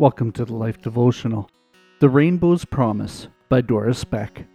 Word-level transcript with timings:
Welcome 0.00 0.32
to 0.32 0.46
the 0.46 0.54
Life 0.54 0.80
Devotional. 0.80 1.50
The 1.98 2.08
Rainbow's 2.08 2.64
Promise 2.64 3.28
by 3.50 3.60
Doris 3.60 4.02
Beck. 4.02 4.46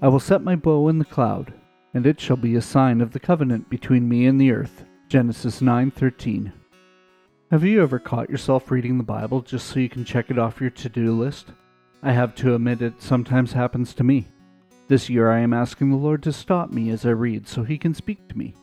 I 0.00 0.06
will 0.06 0.20
set 0.20 0.44
my 0.44 0.54
bow 0.54 0.88
in 0.88 1.00
the 1.00 1.04
cloud, 1.04 1.52
and 1.92 2.06
it 2.06 2.20
shall 2.20 2.36
be 2.36 2.54
a 2.54 2.62
sign 2.62 3.00
of 3.00 3.10
the 3.10 3.18
covenant 3.18 3.68
between 3.68 4.08
me 4.08 4.26
and 4.26 4.40
the 4.40 4.52
earth. 4.52 4.84
Genesis 5.08 5.60
9:13. 5.60 6.52
Have 7.50 7.64
you 7.64 7.82
ever 7.82 7.98
caught 7.98 8.30
yourself 8.30 8.70
reading 8.70 8.96
the 8.96 9.02
Bible 9.02 9.40
just 9.40 9.66
so 9.66 9.80
you 9.80 9.88
can 9.88 10.04
check 10.04 10.30
it 10.30 10.38
off 10.38 10.60
your 10.60 10.70
to-do 10.70 11.10
list? 11.10 11.48
I 12.00 12.12
have 12.12 12.36
to 12.36 12.54
admit 12.54 12.80
it 12.80 13.02
sometimes 13.02 13.54
happens 13.54 13.92
to 13.94 14.04
me. 14.04 14.28
This 14.86 15.10
year 15.10 15.32
I 15.32 15.40
am 15.40 15.52
asking 15.52 15.90
the 15.90 15.96
Lord 15.96 16.22
to 16.22 16.32
stop 16.32 16.70
me 16.70 16.90
as 16.90 17.04
I 17.04 17.10
read 17.10 17.48
so 17.48 17.64
he 17.64 17.76
can 17.76 17.92
speak 17.92 18.28
to 18.28 18.38
me. 18.38 18.54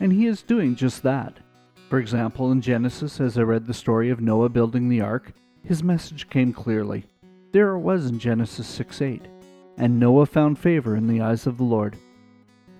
And 0.00 0.12
he 0.12 0.26
is 0.26 0.42
doing 0.42 0.74
just 0.74 1.04
that. 1.04 1.38
For 1.88 2.00
example, 2.00 2.50
in 2.50 2.60
Genesis, 2.60 3.20
as 3.20 3.38
I 3.38 3.42
read 3.42 3.68
the 3.68 3.72
story 3.72 4.10
of 4.10 4.20
Noah 4.20 4.48
building 4.48 4.88
the 4.88 5.00
ark, 5.00 5.32
his 5.64 5.82
message 5.82 6.28
came 6.30 6.52
clearly. 6.52 7.04
There 7.52 7.70
it 7.70 7.80
was 7.80 8.06
in 8.06 8.18
Genesis 8.18 8.66
6 8.66 9.02
8. 9.02 9.22
And 9.76 9.98
Noah 9.98 10.26
found 10.26 10.58
favor 10.58 10.96
in 10.96 11.06
the 11.06 11.20
eyes 11.20 11.46
of 11.46 11.56
the 11.56 11.64
Lord. 11.64 11.96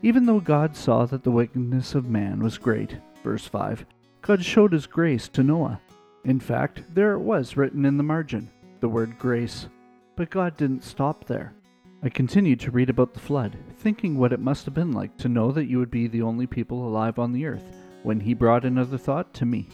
Even 0.02 0.26
though 0.26 0.40
God 0.40 0.76
saw 0.76 1.06
that 1.06 1.24
the 1.24 1.30
wickedness 1.30 1.94
of 1.94 2.08
man 2.08 2.42
was 2.42 2.58
great, 2.58 2.96
verse 3.22 3.46
5, 3.46 3.84
God 4.22 4.44
showed 4.44 4.72
his 4.72 4.86
grace 4.86 5.28
to 5.28 5.42
Noah. 5.42 5.80
In 6.24 6.40
fact, 6.40 6.82
there 6.94 7.12
it 7.12 7.20
was 7.20 7.56
written 7.56 7.84
in 7.84 7.96
the 7.96 8.02
margin, 8.02 8.50
the 8.80 8.88
word 8.88 9.18
grace. 9.18 9.68
But 10.16 10.30
God 10.30 10.56
didn't 10.56 10.84
stop 10.84 11.24
there. 11.24 11.54
I 12.02 12.08
continued 12.08 12.60
to 12.60 12.70
read 12.70 12.88
about 12.88 13.12
the 13.12 13.20
flood, 13.20 13.56
thinking 13.78 14.16
what 14.16 14.32
it 14.32 14.40
must 14.40 14.64
have 14.64 14.74
been 14.74 14.92
like 14.92 15.16
to 15.18 15.28
know 15.28 15.52
that 15.52 15.66
you 15.66 15.78
would 15.78 15.90
be 15.90 16.06
the 16.06 16.22
only 16.22 16.46
people 16.46 16.86
alive 16.86 17.18
on 17.18 17.32
the 17.32 17.44
earth, 17.44 17.64
when 18.02 18.20
He 18.20 18.32
brought 18.32 18.64
another 18.64 18.96
thought 18.96 19.34
to 19.34 19.44
me. 19.44 19.68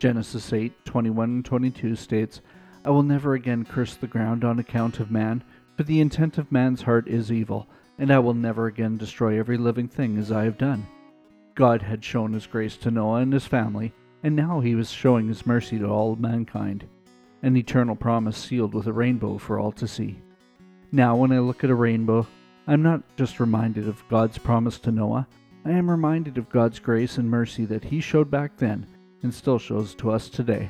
Genesis 0.00 0.50
8 0.50 0.86
21 0.86 1.28
and 1.28 1.44
22 1.44 1.94
states, 1.94 2.40
I 2.86 2.90
will 2.90 3.02
never 3.02 3.34
again 3.34 3.66
curse 3.66 3.94
the 3.94 4.06
ground 4.06 4.44
on 4.44 4.58
account 4.58 4.98
of 4.98 5.10
man, 5.10 5.44
for 5.76 5.82
the 5.82 6.00
intent 6.00 6.38
of 6.38 6.50
man's 6.50 6.80
heart 6.80 7.06
is 7.06 7.30
evil, 7.30 7.68
and 7.98 8.10
I 8.10 8.18
will 8.18 8.32
never 8.32 8.66
again 8.66 8.96
destroy 8.96 9.38
every 9.38 9.58
living 9.58 9.88
thing 9.88 10.16
as 10.16 10.32
I 10.32 10.44
have 10.44 10.56
done. 10.56 10.86
God 11.54 11.82
had 11.82 12.02
shown 12.02 12.32
his 12.32 12.46
grace 12.46 12.78
to 12.78 12.90
Noah 12.90 13.20
and 13.20 13.30
his 13.34 13.44
family, 13.44 13.92
and 14.22 14.34
now 14.34 14.60
he 14.60 14.74
was 14.74 14.90
showing 14.90 15.28
his 15.28 15.46
mercy 15.46 15.78
to 15.78 15.86
all 15.86 16.16
mankind, 16.16 16.86
an 17.42 17.58
eternal 17.58 17.94
promise 17.94 18.38
sealed 18.38 18.72
with 18.72 18.86
a 18.86 18.94
rainbow 18.94 19.36
for 19.36 19.60
all 19.60 19.72
to 19.72 19.86
see. 19.86 20.18
Now, 20.92 21.14
when 21.14 21.30
I 21.30 21.40
look 21.40 21.62
at 21.62 21.68
a 21.68 21.74
rainbow, 21.74 22.26
I'm 22.66 22.82
not 22.82 23.02
just 23.18 23.38
reminded 23.38 23.86
of 23.86 24.02
God's 24.08 24.38
promise 24.38 24.78
to 24.78 24.92
Noah, 24.92 25.28
I 25.66 25.72
am 25.72 25.90
reminded 25.90 26.38
of 26.38 26.48
God's 26.48 26.78
grace 26.78 27.18
and 27.18 27.28
mercy 27.28 27.66
that 27.66 27.84
he 27.84 28.00
showed 28.00 28.30
back 28.30 28.56
then 28.56 28.86
and 29.22 29.32
still 29.32 29.58
shows 29.58 29.94
to 29.96 30.10
us 30.10 30.28
today. 30.28 30.68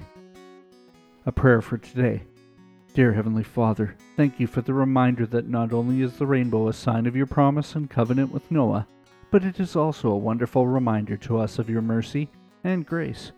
A 1.27 1.33
prayer 1.33 1.61
for 1.61 1.79
today. 1.79 2.23
Dear 2.93 3.12
Heavenly 3.12 3.45
Father, 3.45 3.97
thank 4.17 4.41
you 4.41 4.47
for 4.47 4.62
the 4.62 4.75
reminder 4.75 5.25
that 5.27 5.48
not 5.48 5.73
only 5.73 6.03
is 6.03 6.15
the 6.15 6.27
rainbow 6.27 6.69
a 6.69 6.73
sign 6.73 7.06
of 7.06 7.15
your 7.15 7.27
promise 7.27 7.75
and 7.75 7.89
covenant 7.89 8.33
with 8.33 8.51
Noah, 8.51 8.87
but 9.31 9.45
it 9.45 9.61
is 9.61 9.77
also 9.77 10.11
a 10.11 10.19
wonderful 10.19 10.67
reminder 10.67 11.17
to 11.19 11.39
us 11.39 11.59
of 11.59 11.71
your 11.71 11.83
mercy 11.83 12.28
and 12.65 12.84
grace. 12.84 13.33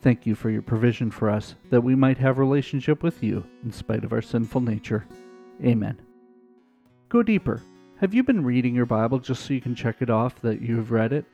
Thank 0.00 0.24
you 0.24 0.34
for 0.34 0.50
your 0.50 0.62
provision 0.62 1.10
for 1.10 1.28
us 1.28 1.56
that 1.70 1.82
we 1.82 1.94
might 1.94 2.18
have 2.18 2.38
relationship 2.38 3.02
with 3.02 3.22
you 3.22 3.44
in 3.64 3.72
spite 3.72 4.04
of 4.04 4.12
our 4.12 4.22
sinful 4.22 4.62
nature. 4.62 5.06
Amen. 5.62 6.00
Go 7.08 7.22
deeper. 7.22 7.62
Have 7.98 8.14
you 8.14 8.22
been 8.22 8.44
reading 8.44 8.74
your 8.74 8.86
Bible 8.86 9.18
just 9.18 9.44
so 9.44 9.54
you 9.54 9.60
can 9.60 9.74
check 9.74 9.96
it 10.00 10.10
off 10.10 10.40
that 10.42 10.62
you 10.62 10.76
have 10.76 10.90
read 10.90 11.12
it? 11.12 11.24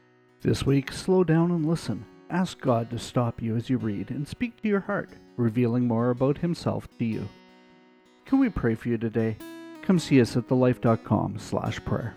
This 0.40 0.64
week, 0.66 0.92
slow 0.92 1.22
down 1.22 1.50
and 1.50 1.66
listen. 1.66 2.04
Ask 2.32 2.60
God 2.60 2.88
to 2.90 2.98
stop 2.98 3.42
you 3.42 3.56
as 3.56 3.68
you 3.68 3.76
read 3.76 4.10
and 4.10 4.26
speak 4.26 4.62
to 4.62 4.68
your 4.68 4.80
heart, 4.80 5.10
revealing 5.36 5.86
more 5.86 6.08
about 6.08 6.38
Himself 6.38 6.88
to 6.98 7.04
you. 7.04 7.28
Can 8.24 8.38
we 8.38 8.48
pray 8.48 8.74
for 8.74 8.88
you 8.88 8.96
today? 8.96 9.36
Come 9.82 9.98
see 9.98 10.18
us 10.18 10.34
at 10.34 10.48
thelife.com 10.48 11.38
slash 11.38 11.84
prayer. 11.84 12.16